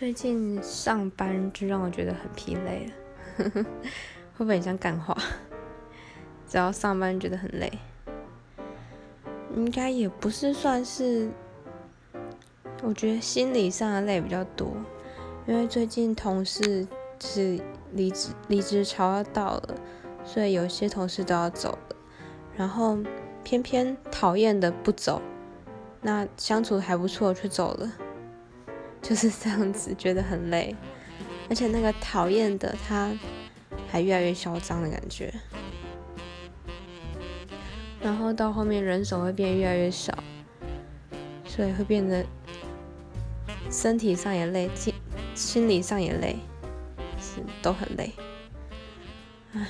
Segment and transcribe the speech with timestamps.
[0.00, 3.52] 最近上班就让我觉得很疲累了，
[4.32, 5.14] 会不会很像干话？
[6.48, 7.70] 只要上班觉得很累，
[9.54, 11.28] 应该也不是算是，
[12.82, 14.74] 我觉得心理上的累比较多，
[15.46, 16.88] 因为最近同事
[17.22, 17.60] 是
[17.92, 19.74] 离职离职潮要到了，
[20.24, 21.96] 所以有些同事都要走了，
[22.56, 22.96] 然后
[23.44, 25.20] 偏偏讨厌的不走，
[26.00, 27.92] 那相处还不错却走了。
[29.02, 30.74] 就是这样子，觉得很累，
[31.48, 33.12] 而且那个讨厌的他
[33.90, 35.32] 还越来越嚣张的感觉，
[38.00, 40.16] 然后到后面人手会变越来越少，
[41.44, 42.24] 所以会变得
[43.70, 44.94] 身体上也累，心
[45.34, 46.36] 心理上也累，
[47.18, 48.12] 是都很累，
[49.54, 49.66] 唉。